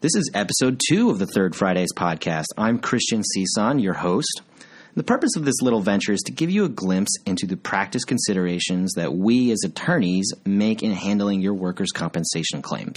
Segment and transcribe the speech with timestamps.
[0.00, 2.44] This is episode two of the Third Fridays podcast.
[2.56, 4.42] I'm Christian Cisan, your host.
[4.94, 8.04] The purpose of this little venture is to give you a glimpse into the practice
[8.04, 12.96] considerations that we as attorneys make in handling your workers' compensation claims.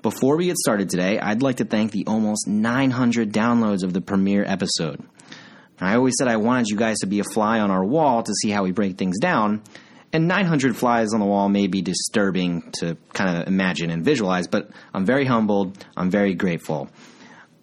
[0.00, 4.00] Before we get started today, I'd like to thank the almost 900 downloads of the
[4.00, 5.04] premiere episode.
[5.78, 8.32] I always said I wanted you guys to be a fly on our wall to
[8.32, 9.62] see how we break things down,
[10.12, 14.46] and 900 flies on the wall may be disturbing to kind of imagine and visualize,
[14.46, 15.84] but I'm very humbled.
[15.96, 16.90] I'm very grateful.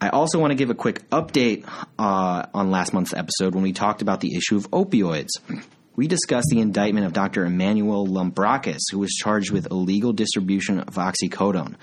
[0.01, 3.73] I also want to give a quick update uh, on last month's episode when we
[3.73, 5.29] talked about the issue of opioids.
[5.95, 7.43] We discussed the indictment of Dr.
[7.45, 11.75] Emmanuel Lambrakis, who was charged with illegal distribution of oxycodone.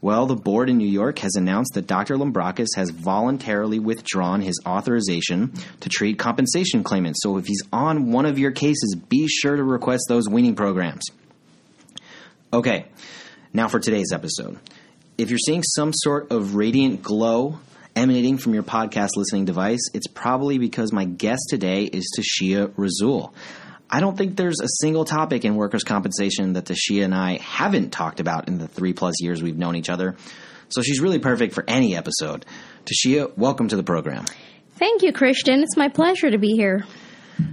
[0.00, 2.16] Well, the board in New York has announced that Dr.
[2.16, 7.20] Lambrakis has voluntarily withdrawn his authorization to treat compensation claimants.
[7.22, 11.04] So if he's on one of your cases, be sure to request those weaning programs.
[12.52, 12.86] Okay,
[13.52, 14.58] now for today's episode.
[15.18, 17.58] If you're seeing some sort of radiant glow
[17.96, 23.34] emanating from your podcast listening device, it's probably because my guest today is Tashia Rasul.
[23.90, 27.90] I don't think there's a single topic in workers' compensation that Tashia and I haven't
[27.90, 30.16] talked about in the three plus years we've known each other.
[30.68, 32.44] So she's really perfect for any episode.
[32.84, 34.24] Tashia, welcome to the program.
[34.76, 35.62] Thank you, Christian.
[35.62, 36.84] It's my pleasure to be here.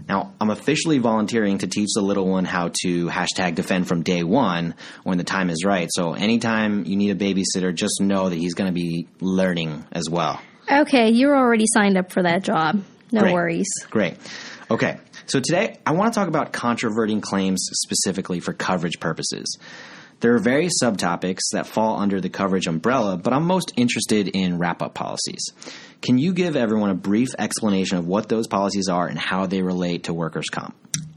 [0.07, 4.23] Now, I'm officially volunteering to teach the little one how to hashtag defend from day
[4.23, 5.89] one when the time is right.
[5.91, 10.09] So anytime you need a babysitter, just know that he's going to be learning as
[10.09, 10.41] well.
[10.71, 12.81] Okay, you're already signed up for that job.
[13.11, 13.33] No Great.
[13.33, 13.67] worries.
[13.89, 14.15] Great.
[14.71, 19.57] Okay, so today I want to talk about controverting claims specifically for coverage purposes.
[20.19, 24.57] There are various subtopics that fall under the coverage umbrella, but I'm most interested in
[24.57, 25.43] wrap up policies.
[26.01, 29.61] Can you give everyone a brief explanation of what those policies are and how they
[29.61, 30.75] relate to workers' comp?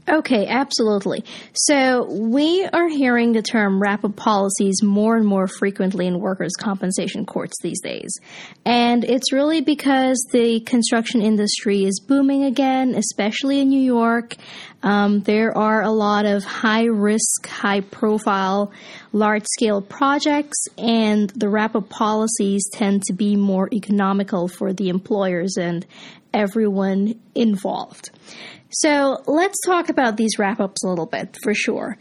[0.09, 1.25] Okay, absolutely.
[1.53, 6.53] So we are hearing the term wrap up policies more and more frequently in workers'
[6.57, 8.17] compensation courts these days.
[8.63, 14.35] And it's really because the construction industry is booming again, especially in New York.
[14.87, 18.71] Um, there are a lot of high risk, high profile,
[19.11, 24.87] large scale projects, and the wrap up policies tend to be more economical for the
[24.87, 25.85] employers and
[26.33, 28.11] everyone involved.
[28.69, 31.97] So let's talk about these wrap ups a little bit for sure.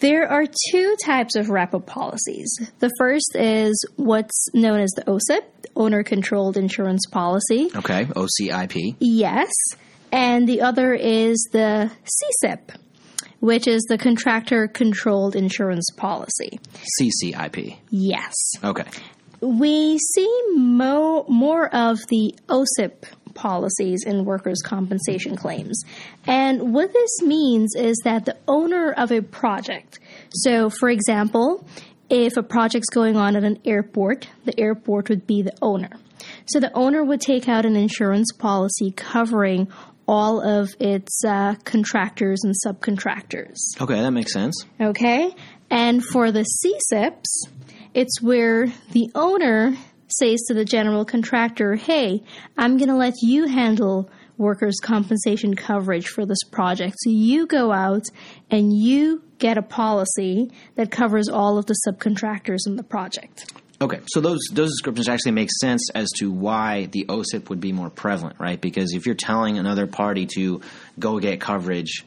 [0.00, 2.48] There are two types of wrap up policies.
[2.80, 5.44] The first is what's known as the OCIP,
[5.76, 7.70] Owner Controlled Insurance Policy.
[7.76, 8.96] Okay, OCIP.
[8.98, 9.52] Yes.
[10.16, 11.90] And the other is the
[12.42, 12.74] CCIP,
[13.40, 16.58] which is the Contractor Controlled Insurance Policy.
[16.98, 17.76] CCIP.
[17.90, 18.32] Yes.
[18.64, 18.86] Okay.
[19.42, 25.82] We see mo- more of the OCIP policies in workers' compensation claims.
[26.26, 29.98] And what this means is that the owner of a project,
[30.30, 31.68] so for example,
[32.08, 35.90] if a project's going on at an airport, the airport would be the owner.
[36.46, 39.68] So the owner would take out an insurance policy covering
[40.08, 43.56] all of its uh, contractors and subcontractors.
[43.80, 44.64] Okay, that makes sense.
[44.80, 45.34] Okay?
[45.70, 47.52] And for the CCIPs,
[47.94, 49.76] it's where the owner
[50.08, 52.22] says to the general contractor, hey,
[52.56, 56.96] I'm going to let you handle workers' compensation coverage for this project.
[57.00, 58.04] So you go out
[58.50, 63.52] and you get a policy that covers all of the subcontractors in the project.
[63.80, 67.72] Okay, so those those descriptions actually make sense as to why the OCIP would be
[67.72, 68.60] more prevalent, right?
[68.60, 70.62] Because if you're telling another party to
[70.98, 72.04] go get coverage,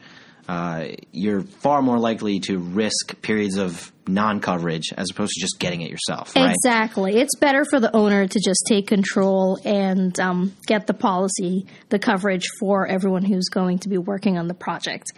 [0.48, 5.82] uh, you're far more likely to risk periods of non-coverage as opposed to just getting
[5.82, 6.52] it yourself, right?
[6.52, 7.20] Exactly.
[7.20, 12.00] It's better for the owner to just take control and um, get the policy, the
[12.00, 15.12] coverage for everyone who's going to be working on the project.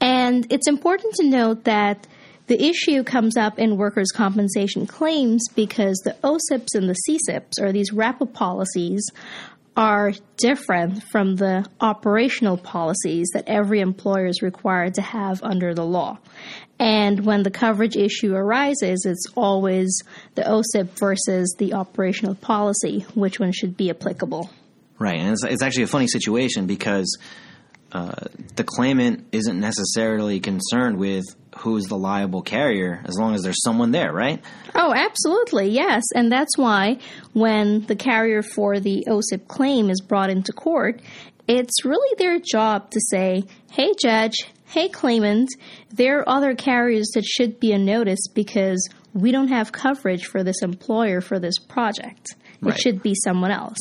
[0.00, 2.06] And it's important to note that
[2.46, 7.72] the issue comes up in workers' compensation claims because the OCIPs and the CCIPs, or
[7.72, 9.04] these wrap-up policies,
[9.76, 15.84] are different from the operational policies that every employer is required to have under the
[15.84, 16.18] law.
[16.78, 20.02] And when the coverage issue arises, it's always
[20.34, 24.50] the OCIP versus the operational policy, which one should be applicable.
[24.98, 27.18] Right, and it's, it's actually a funny situation because
[27.96, 28.12] uh,
[28.56, 31.24] the claimant isn't necessarily concerned with
[31.56, 34.42] who's the liable carrier as long as there's someone there, right?
[34.74, 36.02] Oh, absolutely, yes.
[36.14, 36.98] And that's why
[37.32, 41.00] when the carrier for the OCIP claim is brought into court,
[41.48, 44.34] it's really their job to say, hey, judge,
[44.66, 45.48] hey, claimant,
[45.90, 50.44] there are other carriers that should be a notice because we don't have coverage for
[50.44, 52.34] this employer for this project.
[52.60, 52.74] Right.
[52.74, 53.78] It should be someone else.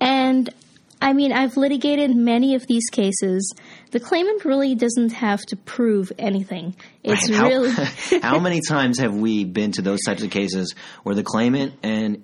[0.00, 0.50] And
[1.02, 3.52] I mean, I've litigated many of these cases.
[3.90, 6.76] The claimant really doesn't have to prove anything.
[7.02, 7.38] It's Right.
[7.38, 7.72] How, really
[8.22, 12.22] how many times have we been to those types of cases where the claimant and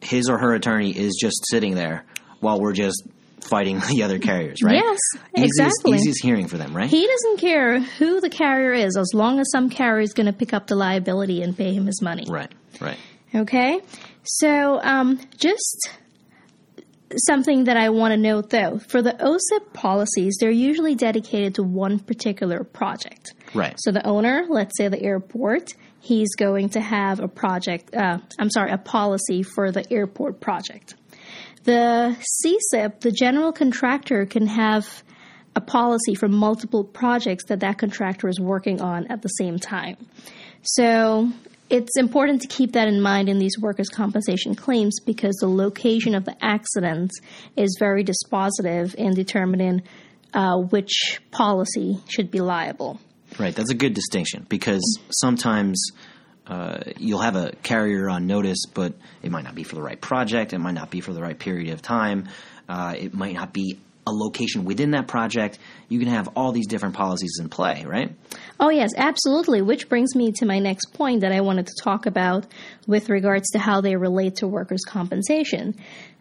[0.00, 2.04] his or her attorney is just sitting there
[2.40, 3.06] while we're just
[3.42, 4.76] fighting the other carriers, right?
[4.76, 4.98] Yes,
[5.36, 5.98] easiest, exactly.
[5.98, 6.88] Easiest hearing for them, right?
[6.88, 10.32] He doesn't care who the carrier is as long as some carrier is going to
[10.32, 12.24] pick up the liability and pay him his money.
[12.26, 12.50] right,
[12.80, 12.96] right.
[13.34, 13.80] Okay?
[14.22, 15.90] So, um, just
[17.16, 21.62] something that I want to note though for the OCIP policies, they're usually dedicated to
[21.62, 23.34] one particular project.
[23.54, 23.74] Right.
[23.78, 28.50] So, the owner, let's say the airport, he's going to have a project, uh, I'm
[28.50, 30.94] sorry, a policy for the airport project.
[31.64, 35.02] The CCIP, the general contractor, can have
[35.56, 39.96] a policy for multiple projects that that contractor is working on at the same time.
[40.62, 41.30] So
[41.74, 46.14] it's important to keep that in mind in these workers' compensation claims because the location
[46.14, 47.18] of the accidents
[47.56, 49.82] is very dispositive in determining
[50.34, 53.00] uh, which policy should be liable.
[53.40, 55.90] Right, that's a good distinction because sometimes
[56.46, 58.94] uh, you'll have a carrier on notice, but
[59.24, 60.52] it might not be for the right project.
[60.52, 62.28] It might not be for the right period of time.
[62.68, 65.58] Uh, it might not be a location within that project.
[65.88, 68.14] You can have all these different policies in play, right?
[68.60, 69.62] Oh, yes, absolutely.
[69.62, 72.46] Which brings me to my next point that I wanted to talk about
[72.86, 75.74] with regards to how they relate to workers' compensation.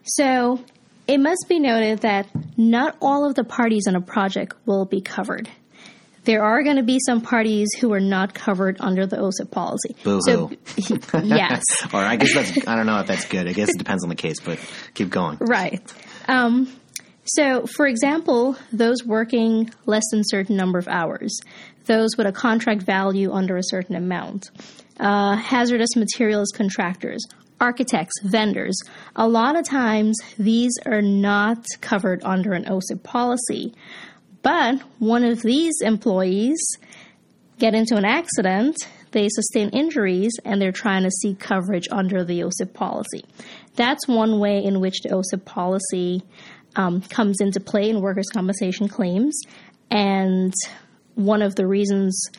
[0.04, 0.64] So,
[1.08, 2.28] it must be noted that
[2.58, 5.50] not all of the parties in a project will be covered.
[6.24, 9.96] There are going to be some parties who are not covered under the OCIP policy.
[10.04, 10.52] So,
[11.22, 11.64] yes.
[11.94, 13.48] or I guess that's, I don't know if that's good.
[13.50, 14.58] I guess it depends on the case, but
[14.94, 15.38] keep going.
[15.42, 15.82] Right.
[16.30, 16.74] Um,
[17.26, 21.40] so, for example, those working less than a certain number of hours,
[21.86, 24.52] those with a contract value under a certain amount,
[25.00, 27.26] uh, hazardous materials contractors,
[27.62, 28.78] architects, vendors,
[29.16, 33.74] a lot of times these are not covered under an OCIP policy.
[34.42, 36.60] But one of these employees
[37.58, 38.76] get into an accident,
[39.12, 43.24] they sustain injuries, and they're trying to seek coverage under the OCIP policy.
[43.76, 46.24] That's one way in which the OCIP policy
[46.76, 49.40] um, comes into play in workers' compensation claims,
[49.90, 50.54] and
[51.16, 52.30] one of the reasons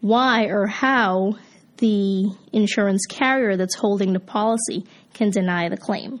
[0.00, 1.36] why or how
[1.78, 4.84] the insurance carrier that's holding the policy
[5.14, 6.20] can deny the claim.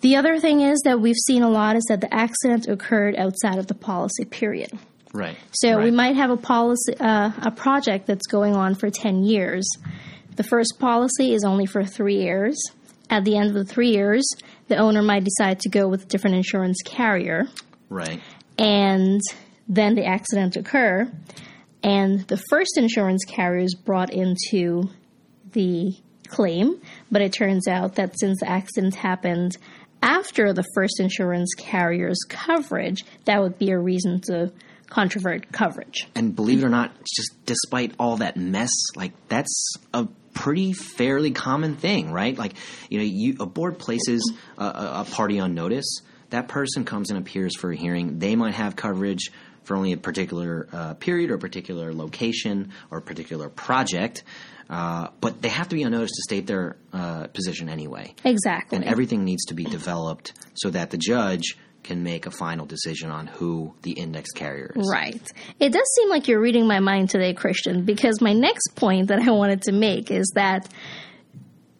[0.00, 3.58] The other thing is that we've seen a lot is that the accident occurred outside
[3.58, 4.70] of the policy period.
[5.12, 5.36] Right.
[5.52, 5.84] So right.
[5.84, 9.68] we might have a policy, uh, a project that's going on for ten years.
[10.36, 12.60] The first policy is only for three years.
[13.10, 14.24] At the end of the three years,
[14.68, 17.44] the owner might decide to go with a different insurance carrier.
[17.88, 18.20] Right.
[18.58, 19.20] And
[19.68, 21.10] then the accident occur,
[21.82, 24.90] and the first insurance carrier is brought into
[25.52, 25.92] the
[26.28, 26.80] claim,
[27.10, 29.56] but it turns out that since the accident happened
[30.02, 34.52] after the first insurance carrier's coverage, that would be a reason to
[34.88, 36.06] controvert coverage.
[36.14, 41.30] And believe it or not, just despite all that mess, like that's a pretty fairly
[41.30, 42.36] common thing, right?
[42.36, 42.54] Like,
[42.90, 46.00] you know, you, a board places a, a party on notice.
[46.30, 48.18] That person comes and appears for a hearing.
[48.18, 49.30] They might have coverage
[49.62, 54.24] for only a particular uh, period or a particular location or a particular project.
[54.68, 58.14] Uh, but they have to be on notice to state their uh, position anyway.
[58.24, 58.76] Exactly.
[58.76, 63.10] And everything needs to be developed so that the judge can make a final decision
[63.10, 64.88] on who the index carrier is.
[64.90, 65.22] Right.
[65.60, 69.20] It does seem like you're reading my mind today, Christian, because my next point that
[69.20, 70.68] I wanted to make is that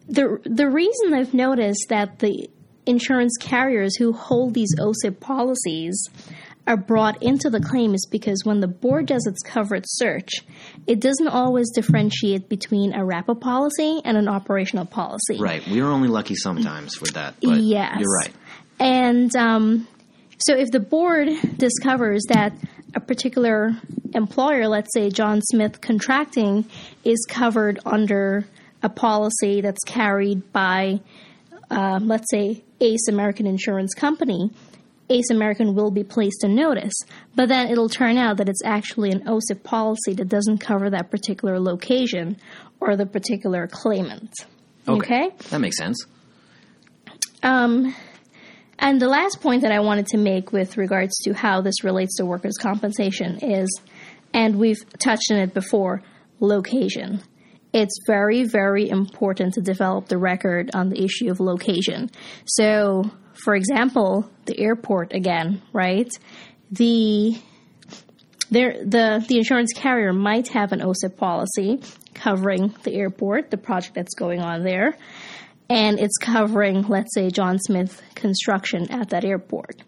[0.07, 2.49] the the reason I've noticed that the
[2.85, 6.07] insurance carriers who hold these OCIP policies
[6.67, 10.31] are brought into the claim is because when the board does its coverage search,
[10.87, 15.37] it doesn't always differentiate between a wrap up policy and an operational policy.
[15.39, 15.65] Right.
[15.67, 17.35] We are only lucky sometimes for that.
[17.41, 17.97] But yes.
[17.99, 18.33] You're right.
[18.79, 19.87] And um,
[20.39, 22.53] so if the board discovers that
[22.93, 23.71] a particular
[24.13, 26.65] employer, let's say John Smith Contracting,
[27.03, 28.45] is covered under
[28.81, 30.99] a policy that's carried by,
[31.69, 34.51] uh, let's say, Ace American Insurance Company,
[35.09, 36.93] Ace American will be placed in notice.
[37.35, 41.11] But then it'll turn out that it's actually an OCIP policy that doesn't cover that
[41.11, 42.37] particular location
[42.79, 44.33] or the particular claimant.
[44.87, 45.29] Okay.
[45.49, 46.05] That makes sense.
[47.43, 47.95] Um,
[48.79, 52.17] and the last point that I wanted to make with regards to how this relates
[52.17, 53.79] to workers' compensation is,
[54.33, 56.03] and we've touched on it before,
[56.39, 57.21] location.
[57.73, 62.09] It's very, very important to develop the record on the issue of location.
[62.45, 66.09] So, for example, the airport again, right?
[66.71, 67.37] The
[68.49, 71.81] there, the the insurance carrier might have an OCIP policy
[72.13, 74.97] covering the airport, the project that's going on there,
[75.69, 79.81] and it's covering, let's say, John Smith construction at that airport.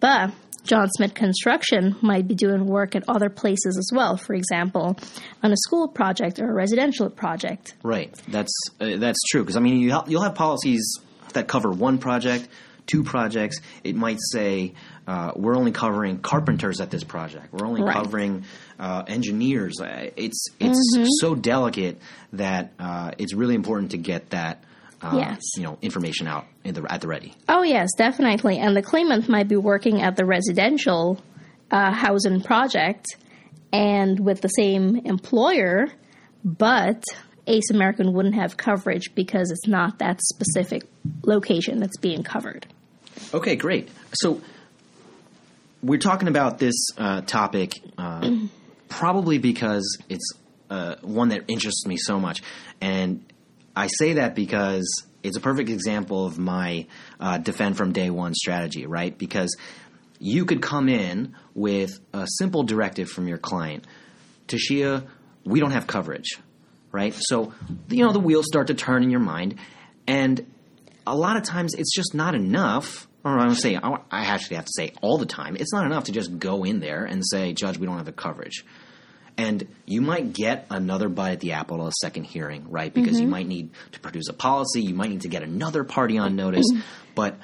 [0.00, 0.30] But
[0.64, 4.16] John Smith Construction might be doing work at other places as well.
[4.16, 4.96] For example,
[5.42, 7.74] on a school project or a residential project.
[7.82, 8.12] Right.
[8.28, 10.84] That's uh, that's true because I mean you you'll have policies
[11.34, 12.48] that cover one project,
[12.86, 13.60] two projects.
[13.84, 14.74] It might say
[15.06, 17.52] uh, we're only covering carpenters at this project.
[17.52, 17.94] We're only Right.
[17.94, 18.44] covering
[18.78, 19.80] uh, engineers.
[19.80, 21.04] Uh, It's it's Mm-hmm.
[21.20, 22.00] so delicate
[22.32, 24.64] that uh, it's really important to get that.
[25.02, 25.42] Uh, Yes.
[25.56, 27.34] you know, information out in the, at the ready.
[27.48, 28.58] Oh, yes, definitely.
[28.58, 31.20] And the claimant might be working at the residential
[31.70, 33.04] uh, housing project
[33.72, 35.88] and with the same employer,
[36.44, 37.02] but
[37.46, 40.84] Ace American wouldn't have coverage because it's not that specific
[41.24, 42.66] location that's being covered.
[43.34, 43.88] Okay, great.
[44.14, 44.40] So
[45.82, 48.30] we're talking about this uh, topic uh,
[48.88, 50.32] probably because it's
[50.70, 52.42] uh, one that interests me so much,
[52.80, 53.24] and
[53.76, 54.86] I say that because
[55.22, 56.86] it's a perfect example of my
[57.20, 59.16] uh, defend from day one strategy, right?
[59.16, 59.54] Because
[60.18, 63.84] you could come in with a simple directive from your client,
[64.48, 65.06] Tashia,
[65.44, 66.38] we don't have coverage,
[66.90, 67.14] right?
[67.14, 67.52] So
[67.88, 69.56] you know the wheels start to turn in your mind,
[70.06, 70.46] and
[71.06, 73.06] a lot of times it's just not enough.
[73.24, 75.56] Or I don't say I I actually have to say all the time.
[75.56, 78.12] It's not enough to just go in there and say, "Judge, we don't have the
[78.12, 78.64] coverage."
[79.38, 82.92] And you might get another bite at the apple at a second hearing, right?
[82.92, 83.30] Because you mm-hmm.
[83.30, 84.82] might need to produce a policy.
[84.82, 86.66] You might need to get another party on notice.
[86.72, 86.80] Mm-hmm.
[87.14, 87.36] But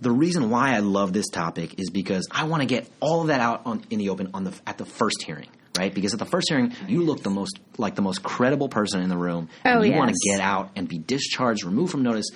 [0.00, 3.26] the reason why I love this topic is because I want to get all of
[3.28, 5.92] that out on, in the open on the at the first hearing, right?
[5.92, 9.08] Because at the first hearing, you look the most like the most credible person in
[9.08, 9.48] the room.
[9.64, 12.26] Oh, and you want to get out and be discharged, removed from notice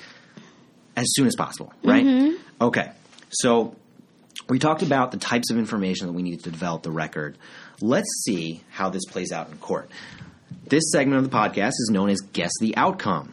[0.97, 2.05] as soon as possible, right?
[2.05, 2.65] Mm-hmm.
[2.65, 2.91] Okay.
[3.31, 3.77] So
[4.49, 7.39] we talked about the types of information that we need to develop the record.
[7.83, 9.91] Let's see how this plays out in court.
[10.69, 13.33] This segment of the podcast is known as Guess the Outcome.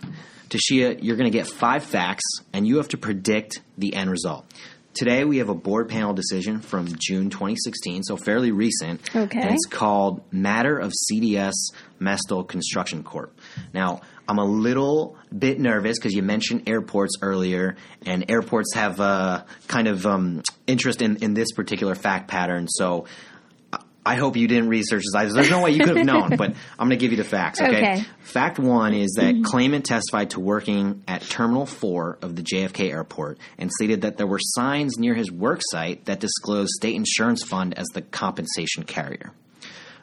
[0.50, 2.24] Tashia, you're going to get five facts,
[2.54, 4.46] and you have to predict the end result.
[4.94, 9.02] Today, we have a board panel decision from June 2016, so fairly recent.
[9.16, 9.40] Okay.
[9.40, 11.54] And it's called Matter of CDS
[12.00, 13.38] Mestel Construction Corp.
[13.74, 17.76] Now, I'm a little bit nervous because you mentioned airports earlier,
[18.06, 22.68] and airports have a kind of um, interest in, in this particular fact pattern.
[22.68, 23.06] So
[24.14, 25.34] I- hope you didn't research this.
[25.34, 27.62] There's no way you could have known, but I'm going to give you the facts.
[27.62, 27.78] Okay.
[27.78, 28.06] Okay.
[28.22, 29.44] Fact one is that mm-hmm.
[29.44, 34.28] claimant testified to working at Terminal 4 of the JFK airport and stated that there
[34.28, 39.32] were signs near his work site that disclosed State Insurance Fund as the compensation carrier.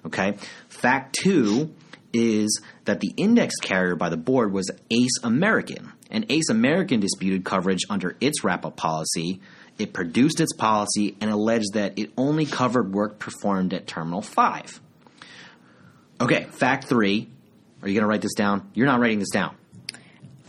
[0.06, 0.36] Okay.
[0.68, 1.74] Fact two
[2.14, 7.44] is that the index carrier by the board was Ace American, and Ace American disputed
[7.44, 9.40] coverage under its wrap up policy.
[9.78, 14.80] It produced its policy and alleged that it only covered work performed at Terminal 5.
[16.20, 17.28] Okay, fact three.
[17.82, 18.70] Are you going to write this down?
[18.72, 19.56] You're not writing this down.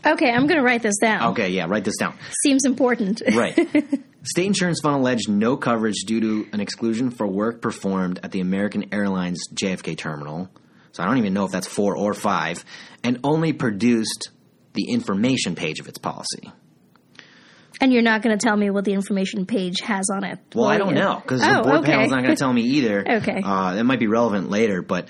[0.05, 1.31] Okay, I'm going to write this down.
[1.31, 2.15] Okay, yeah, write this down.
[2.43, 3.23] Seems important.
[3.33, 3.55] Right.
[4.23, 8.39] State Insurance Fund alleged no coverage due to an exclusion for work performed at the
[8.39, 10.49] American Airlines JFK terminal.
[10.95, 12.63] So I don't even know if that's four or five,
[13.03, 14.29] and only produced
[14.75, 16.53] the information page of its policy.
[17.81, 20.39] And you're not going to tell me what the information page has on it.
[20.53, 21.01] Well, I don't you?
[21.01, 21.91] know because oh, the board okay.
[21.91, 23.03] panel's not going to tell me either.
[23.15, 23.41] Okay.
[23.43, 24.81] uh, that might be relevant later.
[24.81, 25.09] But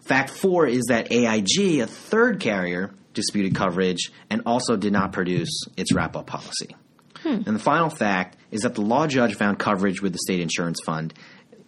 [0.00, 5.66] fact four is that AIG, a third carrier, disputed coverage and also did not produce
[5.76, 6.74] its wrap up policy.
[7.22, 7.42] Hmm.
[7.46, 10.80] And the final fact is that the law judge found coverage with the state insurance
[10.84, 11.14] fund.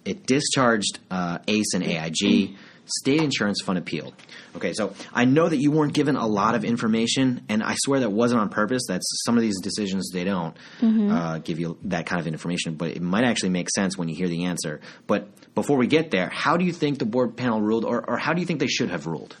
[0.03, 2.57] It discharged uh, ACE and AIG.
[2.87, 4.13] State insurance fund appealed.
[4.55, 8.01] Okay, so I know that you weren't given a lot of information, and I swear
[8.01, 8.83] that wasn't on purpose.
[8.87, 11.11] That's some of these decisions they don't Mm-hmm.
[11.11, 14.15] uh, give you that kind of information, but it might actually make sense when you
[14.15, 14.81] hear the answer.
[15.07, 18.17] But before we get there, how do you think the board panel ruled, or, or
[18.17, 19.35] how do you think they should have ruled?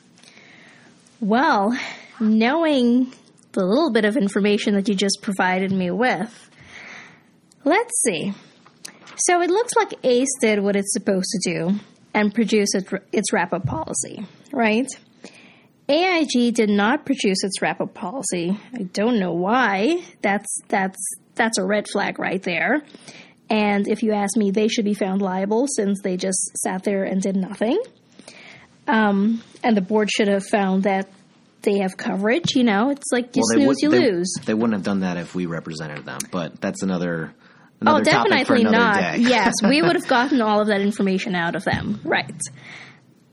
[1.19, 1.77] Well,
[2.19, 3.13] knowing
[3.51, 6.49] the little bit of information that you just provided me with,
[7.63, 8.33] let's see.
[9.17, 11.79] So it looks like ACE did what it's supposed to do
[12.15, 12.69] and produce
[13.11, 14.87] its wrap up policy, right?
[15.87, 18.57] AIG did not produce its wrap up policy.
[18.73, 20.01] I don't know why.
[20.23, 20.97] That's that's
[21.35, 22.81] that's a red flag right there.
[23.49, 27.03] And if you ask me, they should be found liable since they just sat there
[27.03, 27.79] and did nothing.
[28.87, 31.09] Um, and the board should have found that
[31.61, 32.55] they have coverage.
[32.55, 34.33] You know, it's like you they snooze, would- you they- lose.
[34.45, 37.33] They wouldn't have done that if we represented them, but that's another.
[37.81, 39.19] Oh, another topic for definitely not.
[39.19, 41.99] Yes, we would have gotten all of that information out of them.
[42.03, 42.39] Right.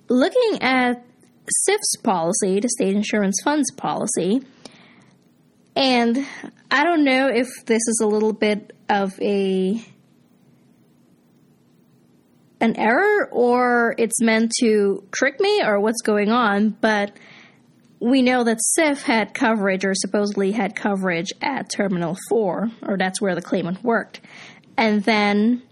[0.09, 1.05] Looking at
[1.49, 4.43] SIF's policy, the State Insurance Fund's policy,
[5.75, 6.27] and
[6.71, 9.83] I don't know if this is a little bit of a
[12.61, 17.13] an error or it's meant to trick me or what's going on, but
[18.03, 23.21] we know that SIF had coverage or supposedly had coverage at Terminal 4, or that's
[23.21, 24.21] where the claimant worked.
[24.77, 25.63] And then,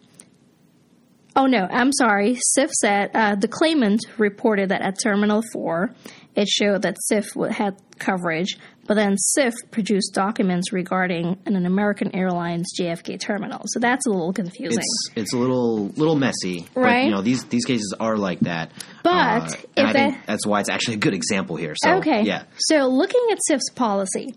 [1.34, 5.92] oh no, I'm sorry, SIF said uh, the claimant reported that at Terminal 4,
[6.36, 8.58] it showed that SIF had coverage,
[8.90, 13.60] but then SIF produced documents regarding an American Airlines JFK terminal.
[13.66, 14.80] So that's a little confusing.
[14.80, 17.04] It's it's a little little messy, but, Right.
[17.04, 18.72] you know these these cases are like that.
[19.04, 21.74] But Uh, if I think that- that's why it's actually a good example here.
[21.84, 22.22] So okay.
[22.24, 24.34] yeah, So looking at SIF's policy,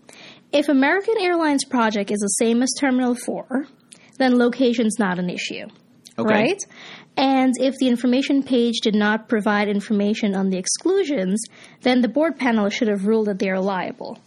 [0.52, 3.66] if American Airlines project is the same as Terminal 4,
[4.18, 5.66] then location's not an issue.
[6.16, 6.62] okay, right?
[7.16, 11.42] And if the information page did not provide information on the exclusions,
[11.82, 14.18] then the board panel should have ruled that they are liable,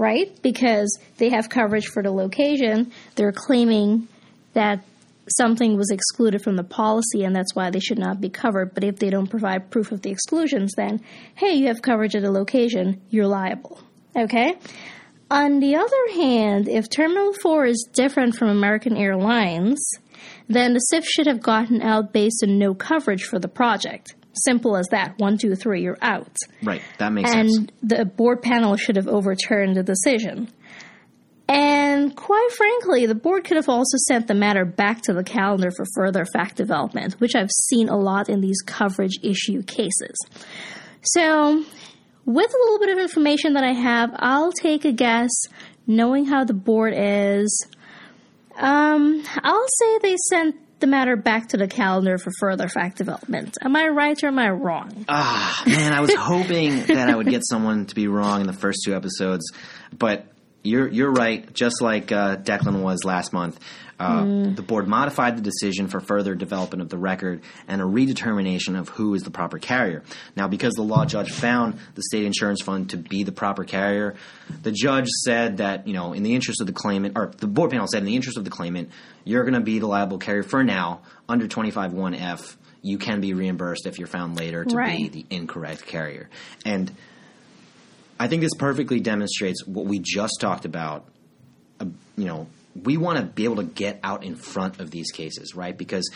[0.00, 0.36] right?
[0.42, 4.08] Because they have coverage for the location, they're claiming
[4.54, 4.82] that
[5.36, 8.74] something was excluded from the policy and that's why they should not be covered.
[8.74, 11.00] But if they don't provide proof of the exclusions, then
[11.36, 13.80] hey, you have coverage at a location, you're liable.
[14.16, 14.56] Okay?
[15.30, 19.80] On the other hand, if Terminal 4 is different from American Airlines,
[20.48, 24.14] then the SIF should have gotten out based on no coverage for the project.
[24.44, 25.18] Simple as that.
[25.18, 26.34] One, two, three, you're out.
[26.62, 26.82] right.
[26.98, 27.56] That makes sense.
[27.56, 30.48] And the board panel should have overturned the decision.
[31.48, 35.72] And quite frankly, the board could have also sent the matter back to the calendar
[35.72, 40.16] for further fact development, which I've seen a lot in these coverage issue cases.
[41.02, 41.64] So,
[42.24, 45.30] with a little bit of information that I have, I'll take a guess,
[45.88, 47.66] knowing how the board is.
[48.56, 53.58] Um, I'll say they sent the matter back to the calendar for further fact development.
[53.62, 55.04] Am I right or am I wrong?
[55.08, 58.52] Ah, man, I was hoping that I would get someone to be wrong in the
[58.52, 59.50] first two episodes,
[59.96, 60.26] but
[60.62, 61.52] you're you're right.
[61.52, 63.58] Just like uh, Declan was last month,
[63.98, 68.78] uh, the board modified the decision for further development of the record and a redetermination
[68.78, 70.02] of who is the proper carrier.
[70.36, 74.16] Now, because the law judge found the state insurance fund to be the proper carrier,
[74.62, 77.70] the judge said that you know, in the interest of the claimant, or the board
[77.70, 78.90] panel said, in the interest of the claimant,
[79.24, 82.98] you're going to be the liable carrier for now under twenty five one F you
[82.98, 86.30] can be reimbursed if you're found later to be the incorrect carrier.
[86.64, 86.90] And
[88.20, 91.06] I think this perfectly demonstrates what we just talked about.
[91.80, 91.86] Uh,
[92.18, 92.48] you know,
[92.84, 95.76] we want to be able to get out in front of these cases, right?
[95.76, 96.08] Because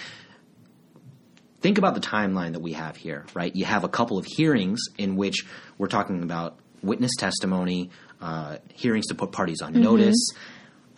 [1.62, 3.56] think about the timeline that we have here, right?
[3.56, 5.46] You have a couple of hearings in which
[5.78, 7.88] we're talking about witness testimony,
[8.20, 10.30] uh, hearings to put parties on notice,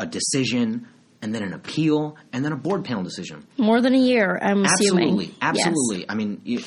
[0.01, 0.89] a decision,
[1.23, 3.47] and then an appeal, and then a board panel decision.
[3.59, 5.09] More than a year, I'm assuming.
[5.09, 6.11] Absolutely, absolutely.
[6.11, 6.63] I mean, you,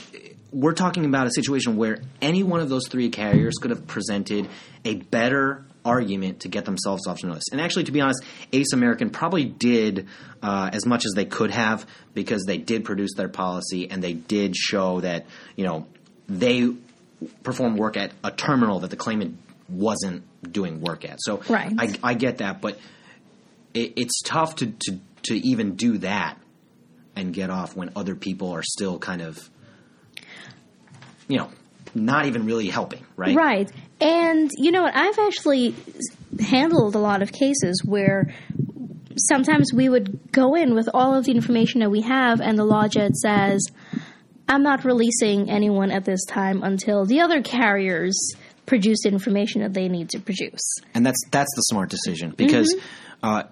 [0.51, 4.47] we're talking about a situation where any one of those three carriers could have presented
[4.83, 7.45] a better argument to get themselves off the notice.
[7.51, 10.07] And actually, to be honest, Ace American probably did
[10.41, 14.13] uh, as much as they could have because they did produce their policy and they
[14.13, 15.87] did show that you know
[16.27, 16.71] they
[17.43, 21.17] perform work at a terminal that the claimant wasn't doing work at.
[21.21, 21.73] So Right.
[21.77, 22.79] I, I get that, but
[23.73, 26.37] it, it's tough to, to to even do that
[27.15, 29.49] and get off when other people are still kind of
[31.29, 31.49] you know
[31.95, 33.71] not even really helping right Right.
[34.01, 34.95] And you know what?
[34.95, 35.73] I've actually
[36.39, 38.31] handled a lot of cases where
[39.17, 42.63] sometimes we would go in with all of the information that we have, and the
[42.63, 43.65] law judge says,
[44.47, 48.17] I'm not releasing anyone at this time until the other carriers
[48.65, 50.61] produce information that they need to produce.
[50.93, 52.73] and that's that's the smart decision because
[53.23, 53.43] uh,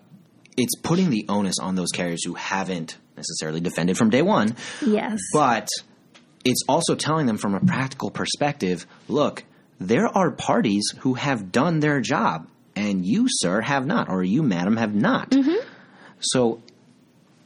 [0.56, 5.20] it's putting the onus on those carriers who haven't necessarily defended from day one Yes.
[5.34, 5.68] but
[6.48, 9.44] it's also telling them from a practical perspective look
[9.80, 14.42] there are parties who have done their job and you sir have not or you
[14.42, 15.30] madam have not.
[15.32, 15.68] Mm-hmm.
[16.20, 16.62] So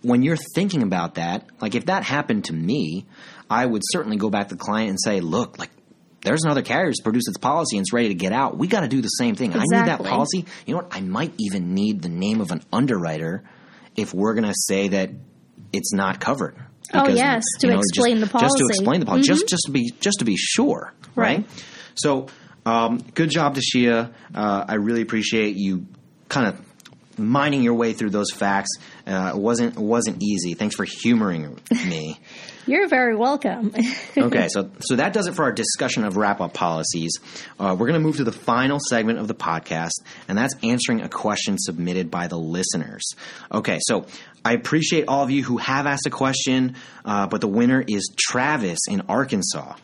[0.01, 3.05] when you're thinking about that like if that happened to me
[3.51, 5.69] i would certainly go back to the client and say look like
[6.23, 8.55] there's another carrier that's produced its policy and it's ready to get out.
[8.55, 9.55] We got to do the same thing.
[9.55, 10.45] I need that policy.
[10.67, 10.95] You know what?
[10.95, 13.43] I might even need the name of an underwriter
[13.95, 15.09] if we're going to say that
[15.73, 16.55] it's not covered
[16.93, 18.47] Oh, because, yes, to you know, explain just, the policy.
[18.47, 21.37] Just to explain the policy, just just to be just to be sure, right?
[21.37, 21.45] Right.
[21.95, 22.27] So,
[22.65, 24.13] um, good job, Tashia.
[24.33, 25.85] Uh, I really appreciate you
[26.29, 26.59] kind of
[27.17, 28.69] mining your way through those facts.
[29.05, 30.53] Uh, it wasn't it wasn't easy.
[30.53, 32.19] Thanks for humoring me.
[32.67, 33.73] You're very welcome.
[34.17, 37.17] Okay, so so that does it for our discussion of wrap up policies.
[37.59, 39.93] Uh, we're going to move to the final segment of the podcast,
[40.27, 43.01] and that's answering a question submitted by the listeners.
[43.51, 44.05] Okay, so
[44.43, 46.75] I appreciate all of you who have asked a question,
[47.05, 49.75] uh, but the winner is Travis in Arkansas.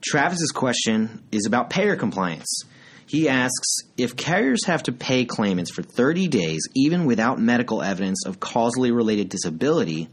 [0.00, 2.64] Travis's question is about payer compliance.
[3.06, 8.24] He asks if carriers have to pay claimants for 30 days, even without medical evidence
[8.24, 10.08] of causally related disability,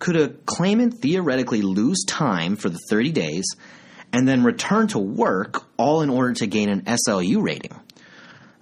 [0.00, 3.44] could a claimant theoretically lose time for the 30 days
[4.12, 7.80] and then return to work all in order to gain an SLU rating?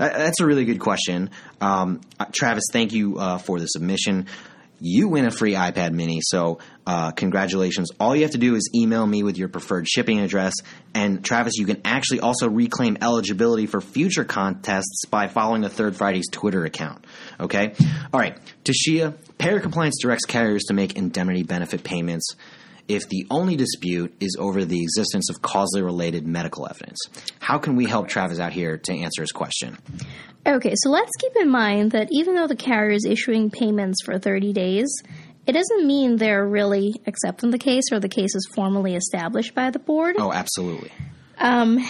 [0.02, 1.30] That- That's a really good question.
[1.60, 4.26] Um, uh, Travis, thank you uh, for the submission.
[4.84, 6.18] you win a free iPad mini.
[6.22, 7.90] So, uh, congratulations.
[8.00, 10.54] All you have to do is email me with your preferred shipping address.
[10.92, 15.94] And Travis, you can actually also reclaim eligibility for future contests by following the Third
[15.94, 17.04] Friday's Twitter account.
[17.38, 17.74] Okay?
[18.12, 18.36] All right.
[18.64, 22.34] Tashia, payer compliance directs carriers to make indemnity benefit payments
[22.88, 26.98] if the only dispute is over the existence of causally related medical evidence.
[27.38, 29.78] How can we help Travis out here to answer his question?
[30.46, 34.18] Okay, so let's keep in mind that even though the carrier is issuing payments for
[34.18, 34.88] 30 days,
[35.46, 39.70] it doesn't mean they're really accepting the case or the case is formally established by
[39.70, 40.16] the board.
[40.18, 40.90] Oh, absolutely.
[41.38, 41.84] Um,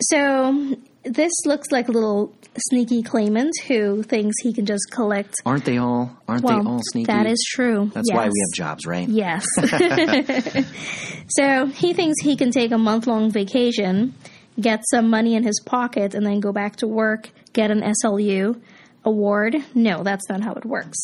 [0.00, 2.34] so this looks like a little
[2.68, 5.34] sneaky claimant who thinks he can just collect.
[5.46, 6.16] Aren't they all?
[6.26, 7.06] Aren't Well, they all sneaky?
[7.06, 7.90] that is true.
[7.94, 9.08] That's why we have jobs, right?
[9.08, 9.44] Yes.
[11.28, 14.14] so he thinks he can take a month long vacation,
[14.60, 18.60] get some money in his pocket, and then go back to work, get an SLU
[19.04, 19.56] award.
[19.74, 20.98] No, that's not how it works.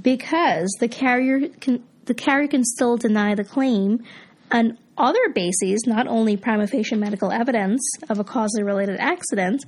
[0.00, 4.04] Because the carrier can the carrier can still deny the claim
[4.52, 9.64] on other bases, not only prima facie medical evidence of a causally related accident,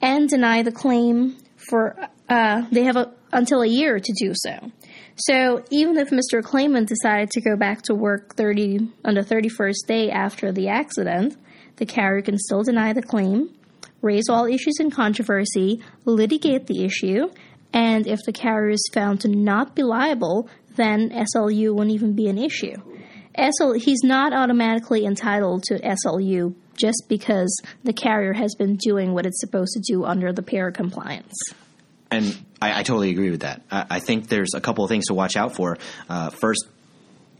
[0.00, 1.96] and deny the claim for
[2.28, 4.70] uh, they have a, until a year to do so.
[5.16, 6.42] So even if Mr.
[6.42, 11.36] Claimant decided to go back to work 30 on the 31st day after the accident,
[11.76, 13.50] the carrier can still deny the claim,
[14.02, 17.28] raise all issues in controversy, litigate the issue,
[17.72, 22.28] and if the carrier is found to not be liable, then SLU won't even be
[22.28, 22.76] an issue.
[23.38, 29.26] SL, he's not automatically entitled to SLU just because the carrier has been doing what
[29.26, 31.34] it's supposed to do under the payer compliance.
[32.10, 33.62] And I, I totally agree with that.
[33.70, 35.76] I, I think there's a couple of things to watch out for.
[36.08, 36.66] Uh, first,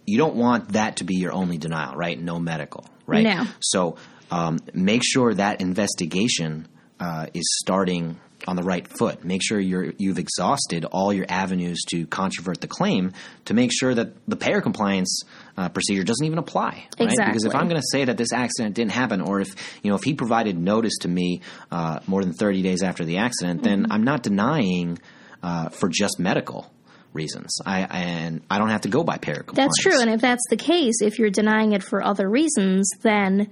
[0.07, 2.19] you don't want that to be your only denial, right?
[2.19, 3.25] No medical, right?
[3.25, 3.45] No.
[3.61, 3.97] So
[4.31, 6.69] um, make sure that investigation
[7.01, 9.25] uh, is starting on the right foot.
[9.25, 13.13] Make sure you're you've exhausted all your avenues to controvert the claim
[13.47, 15.23] to make sure that the payer compliance
[15.57, 16.87] uh, procedure doesn't even apply.
[17.01, 17.09] Right?
[17.09, 19.49] Because if I'm going to say that this accident didn't happen, or if
[19.83, 23.19] you know if he provided notice to me uh, more than 30 days after the
[23.19, 23.93] accident, then Mm-hmm.
[23.93, 24.99] I'm not denying
[25.43, 26.71] uh, for just medical
[27.13, 27.59] reasons.
[27.65, 29.75] I and I don't have to go by payer compliance.
[29.77, 33.51] That's true, and if that's the case, if you're denying it for other reasons, then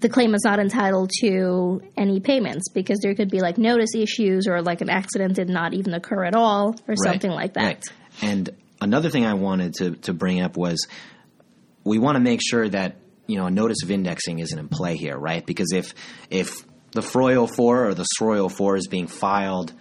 [0.00, 4.60] the claimant's not entitled to any payments because there could be like notice issues or
[4.62, 7.64] like an accident did not even occur at all or Right, something like that.
[7.64, 7.84] right.
[8.22, 10.86] And another thing I wanted to to bring up was
[11.84, 14.96] we want to make sure that you know a notice of indexing isn't in play
[14.96, 15.44] here, right?
[15.44, 15.94] Because if
[16.30, 19.72] if the FROI-04 or the SROI-04 is being filed,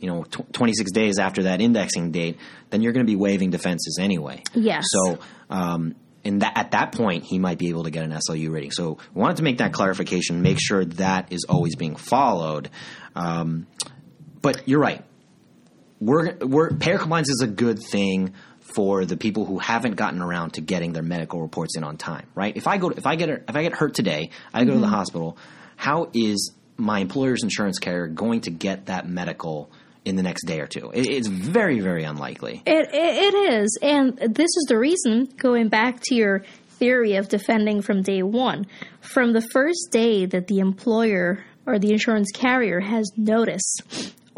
[0.00, 2.36] you know, tw- 26 days after that indexing date,
[2.70, 4.42] then you're going to be waiving defenses anyway.
[4.52, 4.84] Yes.
[4.88, 5.94] So, um,
[6.40, 8.70] that at that point, he might be able to get an SLU rating.
[8.70, 12.70] So, we wanted to make that clarification, make sure that is always being followed.
[13.14, 13.66] Um,
[14.42, 15.04] but you're right.
[16.00, 20.52] We're, we're payer compliance is a good thing for the people who haven't gotten around
[20.54, 22.56] to getting their medical reports in on time, right?
[22.56, 24.86] If I go, if I get, if I get hurt today, I go to the
[24.86, 25.38] hospital.
[25.76, 29.70] How is my employer's insurance carrier going to get that medical
[30.04, 30.90] in the next day or two?
[30.92, 32.62] It, it's very, very unlikely.
[32.66, 33.78] It, it is.
[33.82, 36.44] And this is the reason, going back to your
[36.78, 38.66] theory of defending from day one,
[39.00, 43.76] from the first day that the employer or the insurance carrier has notice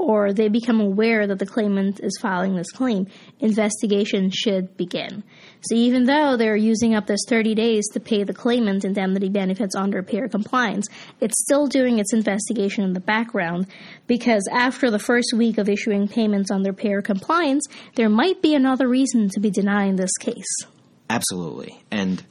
[0.00, 3.06] or they become aware that the claimant is filing this claim,
[3.38, 5.22] investigation should begin.
[5.60, 9.74] So even though they're using up this 30 days to pay the claimant indemnity benefits
[9.76, 10.86] under payer compliance,
[11.20, 13.66] it's still doing its investigation in the background
[14.06, 18.88] because after the first week of issuing payments under payer compliance, there might be another
[18.88, 20.64] reason to be denying this case.
[21.10, 21.82] Absolutely.
[21.90, 22.24] And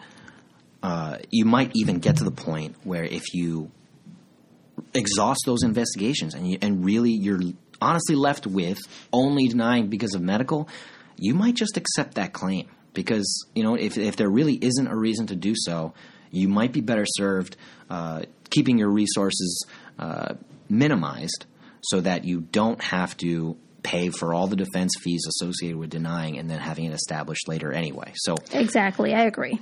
[0.81, 3.69] uh, you might even get to the point where if you
[4.93, 7.39] exhaust those investigations and you, and really you're
[7.81, 8.79] honestly left with
[9.13, 10.67] only denying because of medical,
[11.17, 14.95] you might just accept that claim because you know if if there really isn't a
[14.95, 15.93] reason to do so,
[16.31, 17.55] you might be better served
[17.89, 19.65] uh, keeping your resources
[19.97, 20.35] uh,
[20.69, 21.45] minimized
[21.81, 26.37] so that you don't have to pay for all the defense fees associated with denying
[26.37, 28.11] and then having it established later anyway.
[28.15, 29.59] So Exactly, I agree.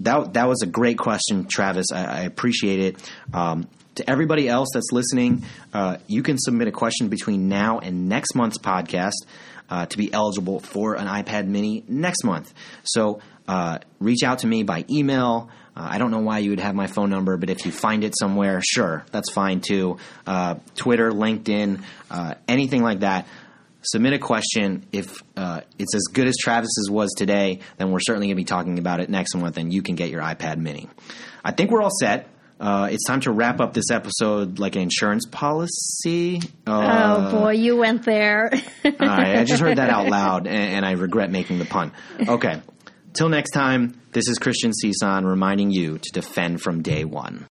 [0.00, 1.86] That that was a great question, Travis.
[1.92, 3.12] I, I appreciate it.
[3.32, 8.08] Um, to everybody else that's listening, uh, you can submit a question between now and
[8.08, 9.26] next month's podcast
[9.70, 12.54] uh, to be eligible for an iPad Mini next month.
[12.84, 15.50] So uh, reach out to me by email.
[15.76, 18.04] Uh, I don't know why you would have my phone number, but if you find
[18.04, 19.98] it somewhere, sure, that's fine too.
[20.26, 23.26] Uh, Twitter, LinkedIn, uh, anything like that
[23.90, 24.84] submit a question.
[24.92, 28.44] If uh, it's as good as Travis's was today, then we're certainly going to be
[28.44, 30.88] talking about it next month, and you can get your iPad Mini.
[31.44, 32.28] I think we're all set.
[32.60, 36.40] Uh, it's time to wrap up this episode like an insurance policy.
[36.66, 38.50] oh Uh, boy, you went there.
[38.84, 41.92] I, I just heard that out loud, and, and I regret making the pun.
[42.20, 42.60] Okay.
[43.14, 47.47] Till next time, this is Christian Cisan reminding you to defend from day one.